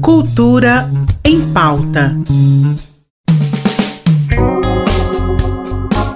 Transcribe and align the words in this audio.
Cultura 0.00 0.90
em 1.24 1.40
pauta. 1.52 2.16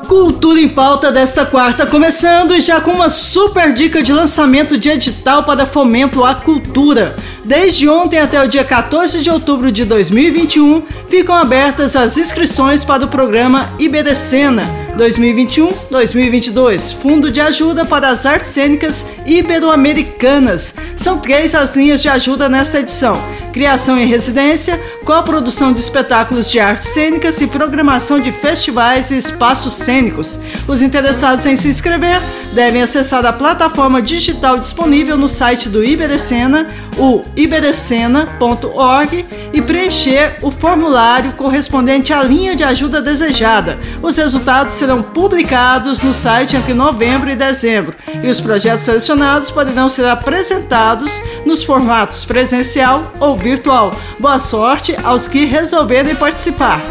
Cultura 0.08 0.60
em 0.60 0.68
pauta 0.68 1.12
desta 1.12 1.44
quarta 1.46 1.86
começando 1.86 2.54
e 2.54 2.60
já 2.60 2.80
com 2.80 2.92
uma 2.92 3.08
super 3.08 3.72
dica 3.72 4.02
de 4.02 4.12
lançamento 4.12 4.76
de 4.78 4.88
edital 4.88 5.44
para 5.44 5.66
fomento 5.66 6.24
à 6.24 6.34
cultura. 6.34 7.16
Desde 7.44 7.88
ontem 7.88 8.20
até 8.20 8.40
o 8.42 8.48
dia 8.48 8.64
14 8.64 9.20
de 9.20 9.28
outubro 9.28 9.72
de 9.72 9.84
2021, 9.84 10.82
ficam 11.08 11.34
abertas 11.34 11.96
as 11.96 12.16
inscrições 12.16 12.84
para 12.84 13.04
o 13.04 13.08
programa 13.08 13.68
Iberecena 13.80 14.82
2021-2022, 14.96 16.94
Fundo 16.94 17.30
de 17.30 17.40
Ajuda 17.40 17.84
para 17.84 18.10
as 18.10 18.26
Artes 18.26 18.50
Cênicas 18.50 19.06
Ibero-Americanas. 19.26 20.74
São 20.94 21.18
três 21.18 21.54
as 21.54 21.74
linhas 21.74 22.02
de 22.02 22.08
ajuda 22.08 22.48
nesta 22.48 22.78
edição: 22.80 23.20
criação 23.52 23.98
em 23.98 24.06
residência, 24.06 24.78
coprodução 25.04 25.72
de 25.72 25.80
espetáculos 25.80 26.50
de 26.50 26.60
artes 26.60 26.88
cênicas 26.88 27.40
e 27.40 27.46
programação 27.46 28.20
de 28.20 28.30
festivais 28.32 29.10
e 29.10 29.16
espaços 29.16 29.72
cênicos. 29.74 30.38
Os 30.68 30.82
interessados 30.82 31.46
em 31.46 31.56
se 31.56 31.68
inscrever 31.68 32.20
devem 32.52 32.82
acessar 32.82 33.24
a 33.24 33.32
plataforma 33.32 34.02
digital 34.02 34.58
disponível 34.58 35.16
no 35.16 35.28
site 35.28 35.68
do 35.68 35.82
Iberecena, 35.82 36.68
o 36.98 37.24
iberecena.org, 37.36 39.26
e 39.52 39.60
preencher 39.60 40.38
o 40.40 40.50
formulário 40.50 41.32
correspondente 41.32 42.12
à 42.12 42.22
linha 42.22 42.56
de 42.56 42.64
ajuda 42.64 43.02
desejada. 43.02 43.78
Os 44.00 44.16
resultados 44.16 44.74
serão 44.74 45.02
publicados 45.02 46.02
no 46.02 46.14
site 46.14 46.56
entre 46.56 46.72
novembro 46.74 47.30
e 47.30 47.36
dezembro, 47.36 47.96
e 48.22 48.28
os 48.28 48.40
projetos 48.40 48.84
selecionados 48.84 49.50
poderão 49.50 49.88
ser 49.88 50.06
apresentados 50.06 51.20
nos 51.44 51.62
formatos 51.62 52.24
presencial 52.24 53.12
ou 53.20 53.36
virtual. 53.36 53.94
Boa 54.18 54.38
sorte 54.38 54.96
aos 55.04 55.26
que 55.26 55.44
resolverem 55.44 56.14
participar. 56.14 56.82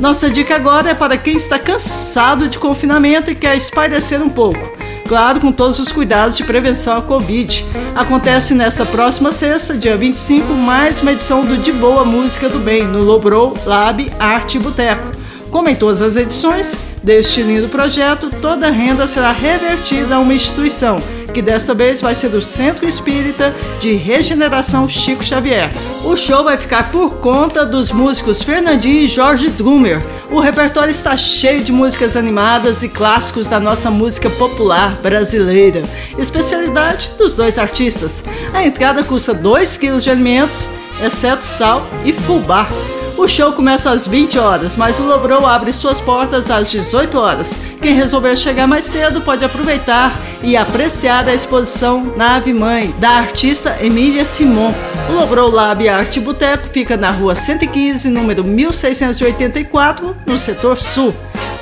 Nossa 0.00 0.28
dica 0.28 0.54
agora 0.54 0.90
é 0.90 0.94
para 0.94 1.16
quem 1.16 1.36
está 1.36 1.58
cansado 1.58 2.48
de 2.48 2.58
confinamento 2.58 3.30
e 3.30 3.34
quer 3.34 3.56
espairecer 3.56 4.22
um 4.22 4.28
pouco. 4.28 4.85
Claro, 5.06 5.38
com 5.38 5.52
todos 5.52 5.78
os 5.78 5.92
cuidados 5.92 6.36
de 6.36 6.42
prevenção 6.42 6.98
à 6.98 7.02
Covid. 7.02 7.64
Acontece 7.94 8.54
nesta 8.54 8.84
próxima 8.84 9.30
sexta, 9.30 9.74
dia 9.74 9.96
25, 9.96 10.52
mais 10.52 11.00
uma 11.00 11.12
edição 11.12 11.44
do 11.44 11.56
De 11.56 11.70
Boa 11.70 12.04
Música 12.04 12.48
do 12.48 12.58
Bem, 12.58 12.88
no 12.88 13.02
Lobrou 13.02 13.56
Lab 13.64 14.10
Arte 14.18 14.58
Boteco. 14.58 15.12
Como 15.48 15.68
em 15.68 15.76
todas 15.76 16.02
as 16.02 16.16
edições 16.16 16.76
deste 17.06 17.40
lindo 17.40 17.68
projeto, 17.68 18.28
toda 18.42 18.66
a 18.66 18.70
renda 18.70 19.06
será 19.06 19.30
revertida 19.30 20.16
a 20.16 20.18
uma 20.18 20.34
instituição 20.34 21.00
que 21.32 21.40
desta 21.40 21.72
vez 21.72 22.00
vai 22.00 22.16
ser 22.16 22.30
do 22.30 22.42
Centro 22.42 22.88
Espírita 22.88 23.54
de 23.78 23.92
Regeneração 23.92 24.88
Chico 24.88 25.22
Xavier. 25.22 25.70
O 26.02 26.16
show 26.16 26.42
vai 26.42 26.56
ficar 26.56 26.90
por 26.90 27.18
conta 27.18 27.64
dos 27.64 27.92
músicos 27.92 28.42
Fernandinho 28.42 29.02
e 29.02 29.08
Jorge 29.08 29.50
Drummer. 29.50 30.02
O 30.30 30.40
repertório 30.40 30.90
está 30.90 31.16
cheio 31.16 31.62
de 31.62 31.70
músicas 31.70 32.16
animadas 32.16 32.82
e 32.82 32.88
clássicos 32.88 33.46
da 33.46 33.60
nossa 33.60 33.88
música 33.88 34.28
popular 34.30 34.96
brasileira, 35.00 35.84
especialidade 36.18 37.12
dos 37.16 37.36
dois 37.36 37.56
artistas. 37.56 38.24
A 38.52 38.64
entrada 38.64 39.04
custa 39.04 39.32
2 39.32 39.76
kg 39.76 39.98
de 39.98 40.10
alimentos, 40.10 40.68
exceto 41.00 41.44
sal 41.44 41.86
e 42.04 42.12
fubá. 42.12 42.68
O 43.16 43.26
show 43.26 43.50
começa 43.50 43.90
às 43.90 44.06
20 44.06 44.38
horas, 44.38 44.76
mas 44.76 45.00
o 45.00 45.04
Lobrou 45.04 45.46
abre 45.46 45.72
suas 45.72 45.98
portas 45.98 46.50
às 46.50 46.70
18 46.70 47.18
horas. 47.18 47.58
Quem 47.80 47.94
resolver 47.94 48.36
chegar 48.36 48.66
mais 48.66 48.84
cedo 48.84 49.22
pode 49.22 49.42
aproveitar 49.42 50.20
e 50.42 50.54
apreciar 50.54 51.26
a 51.26 51.32
exposição 51.32 52.12
Nave 52.14 52.52
Mãe, 52.52 52.94
da 52.98 53.10
artista 53.10 53.78
Emília 53.80 54.24
Simon. 54.24 54.74
O 55.08 55.14
Lobrou 55.14 55.50
Lab 55.50 55.88
Arte 55.88 56.20
Boteco 56.20 56.68
fica 56.68 56.94
na 56.94 57.10
rua 57.10 57.34
115, 57.34 58.10
número 58.10 58.44
1684, 58.44 60.14
no 60.26 60.38
setor 60.38 60.76
sul 60.76 61.14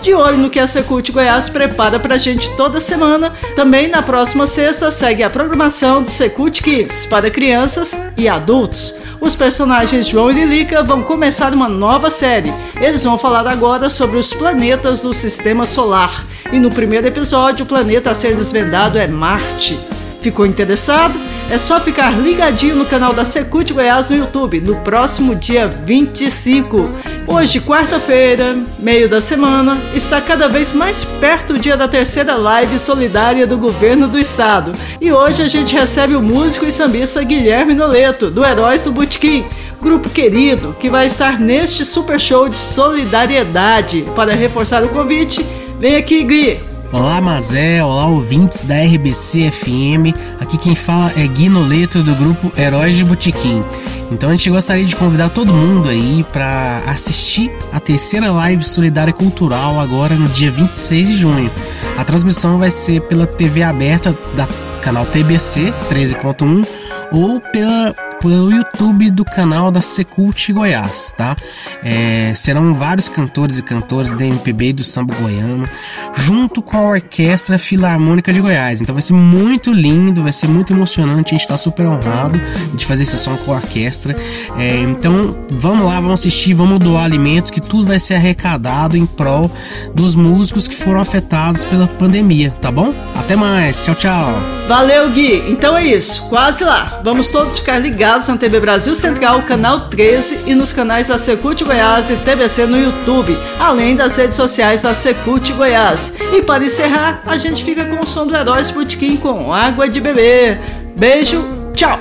de 0.04 0.12
olho 0.12 0.36
no 0.36 0.50
que 0.50 0.60
a 0.60 0.66
Secult 0.66 1.10
Goiás 1.10 1.48
prepara 1.48 1.98
pra 1.98 2.18
gente 2.18 2.54
toda 2.58 2.78
semana. 2.78 3.32
Também 3.56 3.88
na 3.88 4.02
próxima 4.02 4.46
sexta 4.46 4.90
segue 4.90 5.22
a 5.22 5.30
programação 5.30 6.02
do 6.02 6.10
Secult 6.10 6.62
Kids 6.62 7.06
para 7.06 7.30
crianças 7.30 7.98
e 8.14 8.28
adultos. 8.28 8.94
Os 9.18 9.34
personagens 9.34 10.06
João 10.06 10.30
e 10.30 10.34
Lilica 10.34 10.82
vão 10.82 11.02
começar 11.02 11.54
uma 11.54 11.70
nova 11.70 12.10
série. 12.10 12.52
Eles 12.78 13.02
vão 13.02 13.16
falar 13.16 13.48
agora 13.48 13.88
sobre 13.88 14.18
os 14.18 14.30
planetas 14.34 15.00
do 15.00 15.14
sistema 15.14 15.64
solar. 15.64 16.22
E 16.52 16.58
no 16.58 16.70
primeiro 16.70 17.06
episódio, 17.06 17.64
o 17.64 17.68
planeta 17.68 18.10
a 18.10 18.14
ser 18.14 18.36
desvendado 18.36 18.98
é 18.98 19.06
Marte. 19.06 19.78
Ficou 20.20 20.44
interessado? 20.44 21.18
É 21.50 21.56
só 21.56 21.80
ficar 21.80 22.10
ligadinho 22.18 22.76
no 22.76 22.86
canal 22.86 23.14
da 23.14 23.24
Secult 23.24 23.72
Goiás 23.72 24.10
no 24.10 24.16
YouTube 24.16 24.60
no 24.60 24.76
próximo 24.76 25.34
dia 25.34 25.66
25. 25.66 26.90
Hoje, 27.26 27.58
quarta-feira, 27.58 28.54
meio 28.78 29.08
da 29.08 29.18
semana, 29.18 29.80
está 29.94 30.20
cada 30.20 30.46
vez 30.46 30.72
mais 30.72 31.04
perto 31.04 31.54
o 31.54 31.58
dia 31.58 31.74
da 31.74 31.88
terceira 31.88 32.36
live 32.36 32.78
solidária 32.78 33.46
do 33.46 33.56
governo 33.56 34.06
do 34.06 34.18
estado. 34.18 34.72
E 35.00 35.10
hoje 35.10 35.42
a 35.42 35.48
gente 35.48 35.74
recebe 35.74 36.14
o 36.14 36.22
músico 36.22 36.66
e 36.66 36.72
sambista 36.72 37.22
Guilherme 37.24 37.72
Noleto, 37.72 38.30
do 38.30 38.44
Heróis 38.44 38.82
do 38.82 38.92
Butiquim, 38.92 39.46
grupo 39.80 40.10
querido 40.10 40.76
que 40.78 40.90
vai 40.90 41.06
estar 41.06 41.40
neste 41.40 41.84
super 41.86 42.20
show 42.20 42.46
de 42.46 42.58
solidariedade. 42.58 44.04
Para 44.14 44.34
reforçar 44.34 44.84
o 44.84 44.90
convite, 44.90 45.44
vem 45.80 45.96
aqui, 45.96 46.22
Gui! 46.24 46.60
Olá 46.92 47.20
Mazé, 47.20 47.82
olá 47.82 48.06
ouvintes 48.06 48.62
da 48.62 48.76
RBC 48.76 49.50
FM. 49.50 50.14
Aqui 50.38 50.58
quem 50.58 50.76
fala 50.76 51.12
é 51.16 51.26
Gui 51.26 51.48
Noleto 51.48 52.02
do 52.02 52.14
grupo 52.14 52.52
Heróis 52.56 52.94
de 52.94 53.02
Botequim. 53.02 53.64
Então 54.10 54.30
a 54.30 54.32
gente 54.32 54.50
gostaria 54.50 54.84
de 54.84 54.94
convidar 54.94 55.30
todo 55.30 55.52
mundo 55.52 55.88
aí 55.88 56.24
para 56.32 56.82
assistir 56.86 57.50
a 57.72 57.80
terceira 57.80 58.30
live 58.30 58.62
solidária 58.62 59.12
cultural 59.12 59.80
agora 59.80 60.14
no 60.14 60.28
dia 60.28 60.50
26 60.50 61.08
de 61.08 61.16
junho. 61.16 61.50
A 61.96 62.04
transmissão 62.04 62.58
vai 62.58 62.70
ser 62.70 63.00
pela 63.02 63.26
TV 63.26 63.62
aberta 63.62 64.16
da 64.36 64.46
canal 64.82 65.06
TBC 65.06 65.72
13.1 65.88 66.66
ou 67.12 67.40
pela 67.40 67.94
pelo 68.24 68.50
YouTube 68.50 69.10
do 69.10 69.22
canal 69.22 69.70
da 69.70 69.82
Secult 69.82 70.50
Goiás, 70.50 71.12
tá? 71.14 71.36
É, 71.82 72.32
serão 72.34 72.72
vários 72.72 73.06
cantores 73.06 73.58
e 73.58 73.62
cantoras 73.62 74.14
da 74.14 74.24
MPB 74.24 74.68
e 74.68 74.72
do 74.72 74.82
samba 74.82 75.14
goiano, 75.14 75.68
junto 76.14 76.62
com 76.62 76.78
a 76.78 76.80
Orquestra 76.80 77.58
Filarmônica 77.58 78.32
de 78.32 78.40
Goiás. 78.40 78.80
Então 78.80 78.94
vai 78.94 79.02
ser 79.02 79.12
muito 79.12 79.70
lindo, 79.70 80.22
vai 80.22 80.32
ser 80.32 80.48
muito 80.48 80.72
emocionante. 80.72 81.34
A 81.34 81.36
gente 81.36 81.42
está 81.42 81.58
super 81.58 81.86
honrado 81.86 82.40
de 82.72 82.86
fazer 82.86 83.02
esse 83.02 83.18
som 83.18 83.36
com 83.36 83.52
a 83.52 83.56
orquestra. 83.56 84.16
É, 84.56 84.78
então 84.78 85.36
vamos 85.50 85.84
lá, 85.84 85.96
vamos 85.96 86.20
assistir, 86.20 86.54
vamos 86.54 86.78
doar 86.78 87.04
alimentos, 87.04 87.50
que 87.50 87.60
tudo 87.60 87.88
vai 87.88 88.00
ser 88.00 88.14
arrecadado 88.14 88.96
em 88.96 89.04
prol 89.04 89.50
dos 89.94 90.14
músicos 90.14 90.66
que 90.66 90.74
foram 90.74 91.00
afetados 91.00 91.66
pela 91.66 91.86
pandemia, 91.86 92.50
tá 92.62 92.70
bom? 92.70 92.94
Até 93.14 93.36
mais, 93.36 93.84
tchau, 93.84 93.94
tchau. 93.94 94.32
Valeu, 94.66 95.10
Gui. 95.10 95.44
Então 95.50 95.76
é 95.76 95.84
isso, 95.84 96.26
quase 96.30 96.64
lá. 96.64 97.02
Vamos 97.04 97.28
todos 97.28 97.58
ficar 97.58 97.78
ligados 97.78 98.13
ligados 98.14 98.28
na 98.28 98.36
TV 98.36 98.60
Brasil 98.60 98.94
Central, 98.94 99.42
canal 99.42 99.88
13 99.88 100.44
e 100.46 100.54
nos 100.54 100.72
canais 100.72 101.08
da 101.08 101.18
Secult 101.18 101.64
Goiás 101.64 102.10
e 102.10 102.16
TBC 102.16 102.64
no 102.64 102.78
YouTube, 102.78 103.36
além 103.58 103.96
das 103.96 104.16
redes 104.16 104.36
sociais 104.36 104.80
da 104.80 104.94
Secult 104.94 105.52
Goiás. 105.52 106.12
E 106.32 106.40
para 106.40 106.64
encerrar, 106.64 107.22
a 107.26 107.36
gente 107.36 107.64
fica 107.64 107.84
com 107.84 108.00
o 108.00 108.06
som 108.06 108.24
do 108.24 108.36
Heróis 108.36 108.70
Botequim 108.70 109.16
com 109.16 109.52
água 109.52 109.88
de 109.88 110.00
beber. 110.00 110.60
Beijo, 110.96 111.44
tchau! 111.74 111.98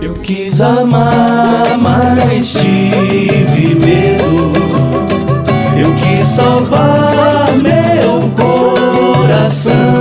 Eu 0.00 0.14
quis 0.14 0.60
amar, 0.60 1.76
mas 1.78 2.52
tive 2.52 3.74
medo. 3.74 4.52
Eu 5.76 5.92
quis 5.96 6.28
salvar 6.28 7.48
meu 7.56 8.30
coração, 8.36 9.99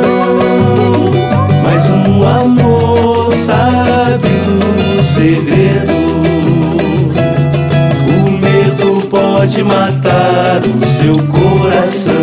pode 9.39 9.63
matar 9.63 10.61
o 10.65 10.85
seu 10.85 11.15
coração. 11.27 12.13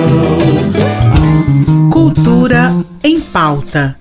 Cultura 1.90 2.70
em 3.02 3.18
pauta. 3.18 3.96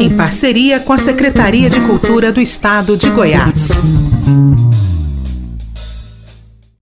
Em 0.00 0.08
parceria 0.16 0.80
com 0.80 0.94
a 0.94 0.98
Secretaria 0.98 1.68
de 1.68 1.78
Cultura 1.80 2.32
do 2.32 2.40
Estado 2.40 2.96
de 2.96 3.10
Goiás. 3.10 3.92